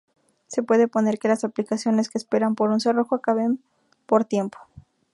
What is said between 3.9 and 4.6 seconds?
por tiempo.